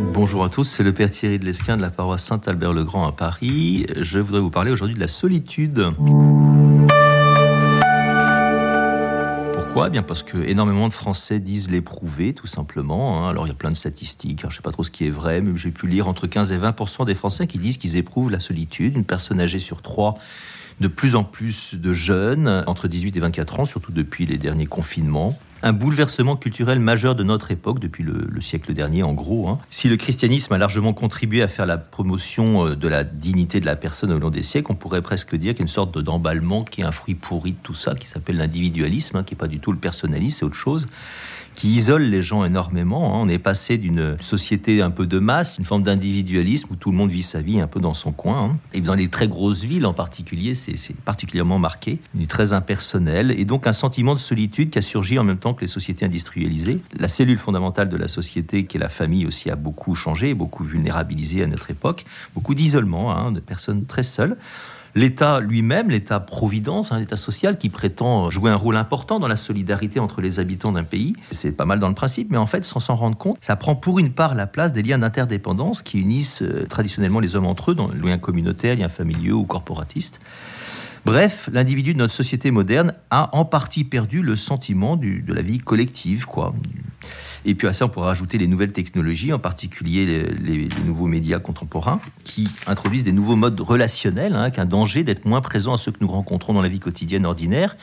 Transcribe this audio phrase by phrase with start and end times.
[0.00, 3.86] Bonjour à tous, c'est le Père Thierry de Lesquin de la paroisse Saint-Albert-le-Grand à Paris.
[4.00, 5.92] Je voudrais vous parler aujourd'hui de la solitude.
[9.52, 9.86] Pourquoi?
[9.86, 13.24] Eh Bien parce que énormément de Français disent l'éprouver, tout simplement.
[13.24, 13.30] Hein.
[13.30, 15.10] Alors il y a plein de statistiques, je ne sais pas trop ce qui est
[15.10, 18.30] vrai, mais j'ai pu lire entre 15 et 20 des Français qui disent qu'ils éprouvent
[18.30, 18.96] la solitude.
[18.96, 20.16] Une personne âgée sur trois
[20.80, 24.66] de plus en plus de jeunes entre 18 et 24 ans, surtout depuis les derniers
[24.66, 29.48] confinements un bouleversement culturel majeur de notre époque, depuis le, siècle dernier en gros.
[29.48, 29.58] Hein.
[29.70, 33.66] Si le christianisme a largement contribué à faire la promotion euh, de la dignité de
[33.66, 36.84] la personne au long des siècles, on pourrait presque dire qu'il sorte d'emballement qui est
[36.84, 39.72] un fruit pourri de tout ça, qui s'appelle l'individualisme, hein, qui n'est pas du tout
[39.72, 40.86] le personnalisme, c'est autre chose
[41.54, 43.14] qui isole les gens énormément.
[43.14, 43.22] Hein.
[43.22, 46.96] On est passé d'une société un peu de masse, une forme d'individualisme où tout le
[46.96, 48.50] monde vit sa vie un peu dans son coin.
[48.50, 48.56] Hein.
[48.72, 53.44] Et dans les très grosses villes en particulier, c'est particulièrement marqué, est très impersonnel, et
[53.44, 56.80] donc un sentiment de solitude qui a surgi en même temps que les sociétés industrialisées.
[56.98, 60.64] La cellule fondamentale de la société, qui est la famille aussi, a beaucoup changé, beaucoup
[60.64, 64.36] vulnérabilisé à notre époque, beaucoup d'isolement, hein, de personnes très seules.
[64.96, 69.98] L'État lui-même, l'État-providence, un État social qui prétend jouer un rôle important dans la solidarité
[69.98, 72.78] entre les habitants d'un pays, c'est pas mal dans le principe, mais en fait, sans
[72.78, 76.42] s'en rendre compte, ça prend pour une part la place des liens d'interdépendance qui unissent
[76.42, 80.20] euh, traditionnellement les hommes entre eux, dans les liens communautaires, liens familiaux ou corporatistes.
[81.04, 85.58] Bref, l'individu de notre société moderne a en partie perdu le sentiment de la vie
[85.58, 86.54] collective, quoi.
[87.44, 90.06] Et puis à ça, on pourra ajouter les nouvelles technologies, en particulier
[90.40, 95.42] les, nouveaux médias contemporains, qui introduisent des nouveaux modes relationnels, hein, qu'un danger d'être moins
[95.42, 97.76] présent à ceux que nous rencontrons dans la vie quotidienne ordinaire.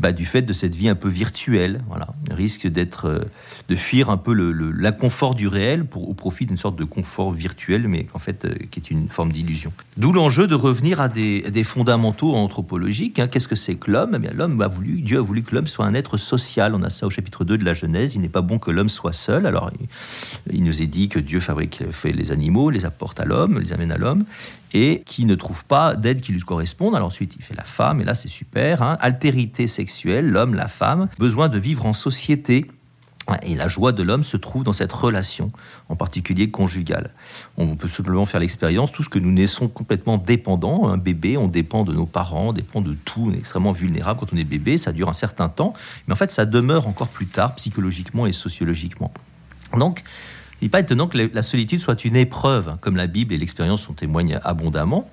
[0.00, 1.82] Bah, du fait de cette vie un peu virtuelle.
[1.86, 3.20] Voilà, risque d'être, euh,
[3.68, 7.86] de fuir un peu l'inconfort du réel pour, au profit d'une sorte de confort virtuel,
[7.86, 9.74] mais qu'en fait, euh, qui est une forme d'illusion.
[9.98, 13.18] D'où l'enjeu de revenir à des, fondamentaux anthropologiques.
[13.18, 13.26] Hein.
[13.26, 14.18] Qu'est-ce que c'est que l'homme?
[14.24, 16.74] Eh L'homme a voulu, Dieu a voulu que l'homme soit un être social.
[16.74, 18.14] On a ça au chapitre 2 de la Genèse.
[18.14, 19.44] Il n'est pas bon que l'homme soit seul.
[19.44, 23.26] Alors, il, il nous est dit que Dieu fabrique, fait les animaux, les apporte à
[23.26, 24.24] l'homme, les amène à l'homme
[24.72, 26.94] et qui ne trouve pas d'aide qui lui corresponde.
[26.94, 28.82] Alors ensuite, il fait la femme, et là c'est super.
[28.82, 28.96] Hein.
[29.00, 32.66] Altérité sexuelle, l'homme, la femme, besoin de vivre en société.
[33.42, 35.52] Et la joie de l'homme se trouve dans cette relation,
[35.88, 37.10] en particulier conjugale.
[37.56, 40.88] On peut simplement faire l'expérience, tout ce que nous naissons complètement dépendants.
[40.88, 44.18] Un bébé, on dépend de nos parents, on dépend de tout, on est extrêmement vulnérable
[44.18, 45.74] quand on est bébé, ça dure un certain temps,
[46.08, 49.12] mais en fait ça demeure encore plus tard, psychologiquement et sociologiquement.
[49.78, 50.02] Donc,
[50.60, 53.88] il n'est pas étonnant que la solitude soit une épreuve, comme la Bible et l'expérience
[53.88, 55.08] en témoignent abondamment.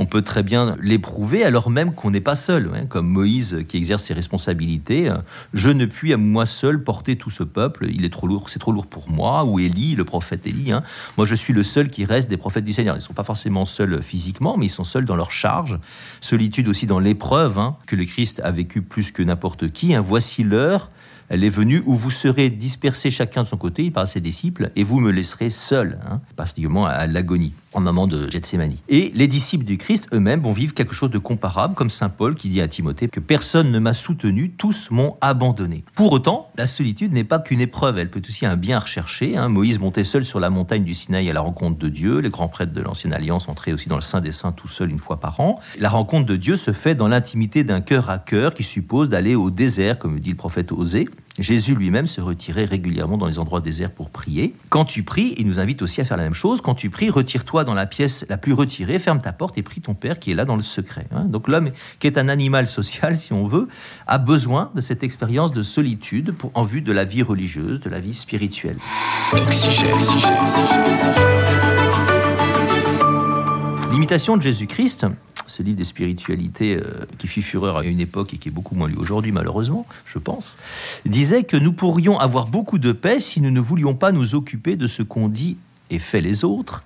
[0.00, 3.78] On peut très bien l'éprouver alors même qu'on n'est pas seul, hein, comme Moïse qui
[3.78, 5.12] exerce ses responsabilités.
[5.54, 8.60] Je ne puis à moi seul porter tout ce peuple, il est trop lourd, c'est
[8.60, 9.44] trop lourd pour moi.
[9.44, 10.70] Ou Élie, le prophète Élie.
[10.70, 10.84] Hein.
[11.16, 12.94] Moi, je suis le seul qui reste des prophètes du Seigneur.
[12.94, 15.80] Ils ne sont pas forcément seuls physiquement, mais ils sont seuls dans leur charge.
[16.20, 19.96] Solitude aussi dans l'épreuve hein, que le Christ a vécu plus que n'importe qui.
[19.96, 20.92] Voici l'heure
[21.28, 24.84] elle est venue où vous serez dispersés chacun de son côté par ses disciples et
[24.84, 28.74] vous me laisserez seul, hein, particulièrement à l'agonie, en moment de Gethsemane.
[28.88, 32.34] Et les disciples du Christ eux-mêmes vont vivre quelque chose de comparable, comme saint Paul
[32.34, 35.84] qui dit à Timothée que personne ne m'a soutenu, tous m'ont abandonné.
[35.94, 39.36] Pour autant, la solitude n'est pas qu'une épreuve, elle peut aussi un bien recherché.
[39.36, 39.48] Hein.
[39.48, 42.48] Moïse montait seul sur la montagne du Sinaï à la rencontre de Dieu, les grands
[42.48, 45.20] prêtres de l'ancienne alliance entraient aussi dans le Saint des Saints tout seul une fois
[45.20, 45.60] par an.
[45.78, 49.34] La rencontre de Dieu se fait dans l'intimité d'un cœur à cœur qui suppose d'aller
[49.34, 51.08] au désert, comme dit le prophète Osée.
[51.38, 54.54] Jésus lui-même se retirait régulièrement dans les endroits déserts pour prier.
[54.70, 56.60] Quand tu pries, il nous invite aussi à faire la même chose.
[56.60, 59.80] Quand tu pries, retire-toi dans la pièce la plus retirée, ferme ta porte et prie
[59.80, 61.06] ton Père qui est là dans le secret.
[61.14, 61.24] Hein.
[61.26, 61.70] Donc l'homme,
[62.00, 63.68] qui est un animal social, si on veut,
[64.06, 67.90] a besoin de cette expérience de solitude pour, en vue de la vie religieuse, de
[67.90, 68.76] la vie spirituelle.
[73.92, 75.06] L'imitation de Jésus-Christ,
[75.48, 78.74] ce livre des spiritualités euh, qui fit fureur à une époque et qui est beaucoup
[78.74, 80.56] moins lu aujourd'hui malheureusement, je pense,
[81.06, 84.76] disait que nous pourrions avoir beaucoup de paix si nous ne voulions pas nous occuper
[84.76, 85.56] de ce qu'on dit
[85.90, 86.84] et fait les autres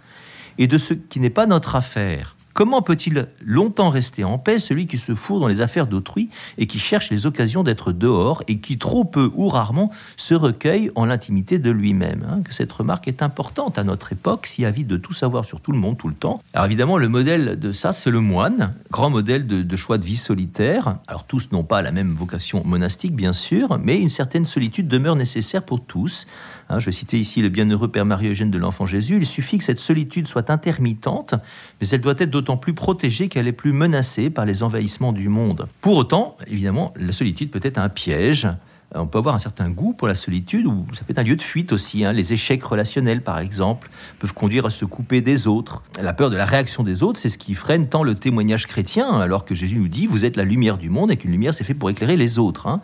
[0.58, 2.36] et de ce qui n'est pas notre affaire.
[2.54, 6.66] Comment peut-il longtemps rester en paix celui qui se fourre dans les affaires d'autrui et
[6.66, 11.06] qui cherche les occasions d'être dehors et qui trop peu ou rarement se recueille en
[11.06, 14.96] l'intimité de lui-même hein, Que cette remarque est importante à notre époque, si avide de
[14.96, 16.42] tout savoir sur tout le monde tout le temps.
[16.52, 20.04] Alors évidemment, le modèle de ça, c'est le moine, grand modèle de, de choix de
[20.04, 20.96] vie solitaire.
[21.06, 25.16] Alors tous n'ont pas la même vocation monastique, bien sûr, mais une certaine solitude demeure
[25.16, 26.26] nécessaire pour tous.
[26.72, 29.16] Hein, je vais citer ici le bienheureux Père Marie-Eugène de l'Enfant Jésus.
[29.18, 31.34] Il suffit que cette solitude soit intermittente,
[31.80, 35.28] mais elle doit être d'autant plus protégée qu'elle est plus menacée par les envahissements du
[35.28, 35.68] monde.
[35.82, 38.48] Pour autant, évidemment, la solitude peut être un piège.
[38.94, 41.36] On peut avoir un certain goût pour la solitude, ou ça peut être un lieu
[41.36, 42.06] de fuite aussi.
[42.06, 42.14] Hein.
[42.14, 45.82] Les échecs relationnels, par exemple, peuvent conduire à se couper des autres.
[46.00, 49.20] La peur de la réaction des autres, c'est ce qui freine tant le témoignage chrétien,
[49.20, 51.64] alors que Jésus nous dit, vous êtes la lumière du monde et qu'une lumière, c'est
[51.64, 52.66] fait pour éclairer les autres.
[52.66, 52.80] Hein.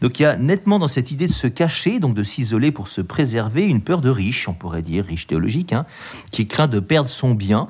[0.00, 2.88] Donc il y a nettement dans cette idée de se cacher, donc de s'isoler pour
[2.88, 5.86] se préserver, une peur de riche, on pourrait dire, riche théologique, hein,
[6.30, 7.68] qui craint de perdre son bien.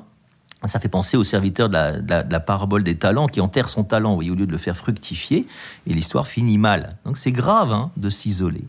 [0.65, 4.21] Ça fait penser au serviteur de la, parabole des talents qui enterre son talent au
[4.21, 5.47] lieu de le faire fructifier,
[5.87, 6.97] et l'histoire finit mal.
[7.05, 8.63] Donc c'est grave hein, de s'isoler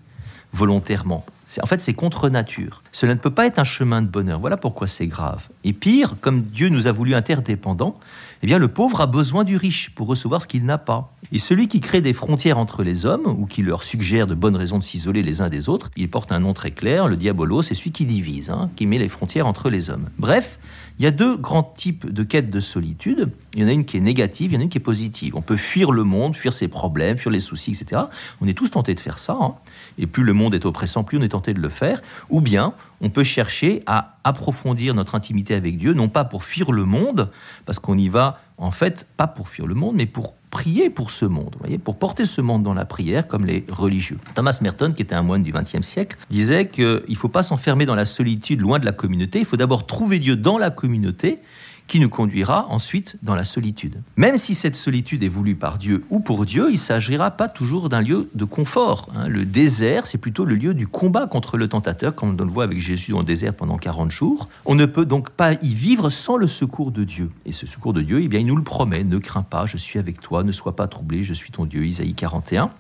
[0.53, 1.25] volontairement.
[1.63, 2.80] En fait, c'est contre nature.
[2.93, 4.41] Cela ne peut pas être un chemin de bonheur.
[4.41, 5.49] Voilà pourquoi c'est grave.
[5.65, 7.99] Et pire, comme Dieu nous a voulu interdépendants,
[8.43, 11.13] eh bien, le pauvre a besoin du riche pour recevoir ce qu'il n'a pas.
[11.33, 14.57] Et celui qui crée des frontières entre les hommes, ou qui leur suggère de bonnes
[14.57, 17.63] raisons de s'isoler les uns des autres, il porte un nom très clair, le diabolo,
[17.63, 20.09] c'est celui qui divise, hein, qui met les frontières entre les hommes.
[20.19, 20.59] Bref,
[20.99, 23.33] il y a deux grands types de quêtes de solitude.
[23.55, 24.83] Il y en a une qui est négative, il y en a une qui est
[24.83, 25.37] positive.
[25.37, 28.03] On peut fuir le monde, fuir ses problèmes, fuir les soucis, etc.
[28.41, 29.39] On est tous tentés de faire ça.
[29.41, 29.55] Hein.
[29.99, 32.03] Et plus le monde est oppressant, plus on est tenté de le faire.
[32.29, 36.73] Ou bien, on peut chercher à approfondir notre intimité avec Dieu, non pas pour fuir
[36.73, 37.31] le monde,
[37.65, 41.11] parce qu'on y va, en fait, pas pour fuir le monde, mais pour prier pour
[41.11, 44.19] ce monde, voyez, pour porter ce monde dans la prière comme les religieux.
[44.35, 47.87] Thomas Merton, qui était un moine du XXe siècle, disait qu'il ne faut pas s'enfermer
[47.87, 51.39] dans la solitude loin de la communauté, il faut d'abord trouver Dieu dans la communauté
[51.91, 54.01] qui nous conduira ensuite dans la solitude.
[54.15, 57.49] Même si cette solitude est voulue par Dieu ou pour Dieu, il ne s'agira pas
[57.49, 59.09] toujours d'un lieu de confort.
[59.17, 59.27] Hein.
[59.27, 62.63] Le désert, c'est plutôt le lieu du combat contre le tentateur, comme on le voit
[62.63, 64.49] avec Jésus dans le désert pendant 40 jours.
[64.67, 67.33] On ne peut donc pas y vivre sans le secours de Dieu.
[67.45, 69.77] Et ce secours de Dieu, eh bien, il nous le promet, ne crains pas, je
[69.77, 72.71] suis avec toi, ne sois pas troublé, je suis ton Dieu, Isaïe 41.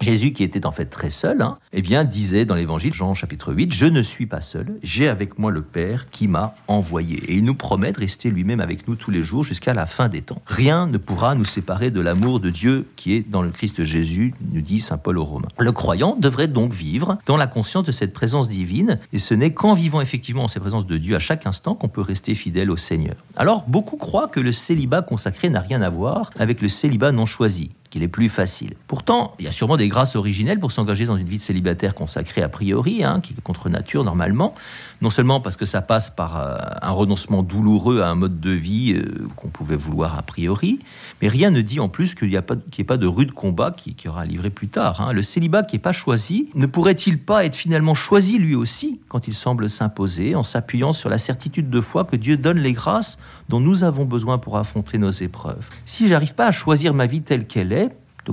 [0.00, 3.52] Jésus, qui était en fait très seul, hein, eh bien, disait dans l'évangile, Jean chapitre
[3.52, 7.16] 8, Je ne suis pas seul, j'ai avec moi le Père qui m'a envoyé.
[7.28, 10.08] Et il nous promet de rester lui-même avec nous tous les jours jusqu'à la fin
[10.08, 10.40] des temps.
[10.46, 14.34] Rien ne pourra nous séparer de l'amour de Dieu qui est dans le Christ Jésus,
[14.52, 15.48] nous dit saint Paul aux Romains.
[15.58, 19.52] Le croyant devrait donc vivre dans la conscience de cette présence divine, et ce n'est
[19.52, 22.70] qu'en vivant effectivement en cette présence de Dieu à chaque instant qu'on peut rester fidèle
[22.70, 23.16] au Seigneur.
[23.36, 27.26] Alors, beaucoup croient que le célibat consacré n'a rien à voir avec le célibat non
[27.26, 28.74] choisi qu'il est plus facile.
[28.86, 31.94] Pourtant, il y a sûrement des grâces originelles pour s'engager dans une vie de célibataire
[31.94, 34.54] consacrée a priori, hein, qui est contre nature normalement,
[35.00, 38.50] non seulement parce que ça passe par euh, un renoncement douloureux à un mode de
[38.50, 40.80] vie euh, qu'on pouvait vouloir a priori,
[41.22, 42.42] mais rien ne dit en plus qu'il n'y ait
[42.84, 45.00] pas de rude combat qui, qui aura livré plus tard.
[45.00, 45.12] Hein.
[45.12, 49.28] Le célibat qui n'est pas choisi, ne pourrait-il pas être finalement choisi lui aussi quand
[49.28, 53.18] il semble s'imposer, en s'appuyant sur la certitude de foi que Dieu donne les grâces
[53.48, 55.68] dont nous avons besoin pour affronter nos épreuves?
[55.84, 57.77] Si j'arrive pas à choisir ma vie telle qu'elle est,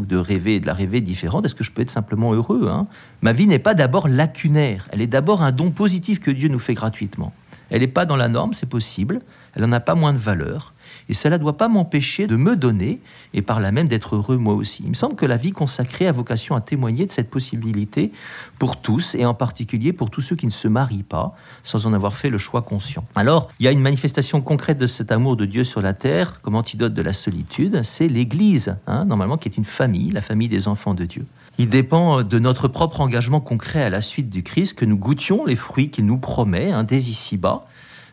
[0.04, 2.88] de rêver, de la rêver différente, est-ce que je peux être simplement heureux hein?
[3.22, 6.60] Ma vie n'est pas d'abord lacunaire, elle est d'abord un don positif que Dieu nous
[6.60, 7.34] fait gratuitement.
[7.70, 9.22] Elle n'est pas dans la norme, c'est possible,
[9.56, 10.74] elle n'en a pas moins de valeur,
[11.10, 13.00] et cela ne doit pas m'empêcher de me donner
[13.34, 14.84] et par là même d'être heureux moi aussi.
[14.84, 18.12] Il me semble que la vie consacrée a vocation à témoigner de cette possibilité
[18.60, 21.94] pour tous et en particulier pour tous ceux qui ne se marient pas sans en
[21.94, 23.06] avoir fait le choix conscient.
[23.16, 26.42] Alors, il y a une manifestation concrète de cet amour de Dieu sur la terre
[26.42, 30.50] comme antidote de la solitude, c'est l'Église, hein, normalement qui est une famille, la famille
[30.50, 31.26] des enfants de Dieu.
[31.58, 35.46] Il dépend de notre propre engagement concret à la suite du Christ que nous goûtions
[35.46, 37.66] les fruits qu'il nous promet hein, dès ici-bas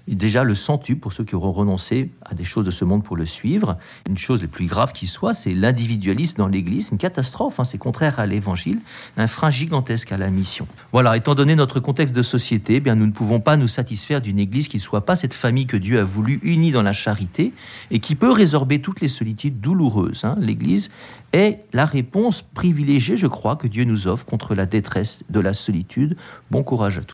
[0.08, 3.16] déjà le centuple pour ceux qui auront renoncé à des choses de ce monde pour
[3.16, 3.78] le suivre?
[4.08, 7.78] Une chose les plus grave qui soit, c'est l'individualisme dans l'Église, une catastrophe, hein, c'est
[7.78, 8.78] contraire à l'Évangile,
[9.16, 10.66] un frein gigantesque à la mission.
[10.93, 14.20] Voilà, étant donné notre contexte de société, eh bien nous ne pouvons pas nous satisfaire
[14.20, 16.93] d'une Église qui ne soit pas cette famille que Dieu a voulu unie dans la
[16.93, 17.52] charité
[17.90, 20.25] et qui peut résorber toutes les solitudes douloureuses.
[20.25, 20.37] Hein.
[20.40, 20.90] L'Église
[21.32, 25.54] est la réponse privilégiée, je crois, que Dieu nous offre contre la détresse de la
[25.54, 26.16] solitude.
[26.50, 27.10] Bon courage à tous.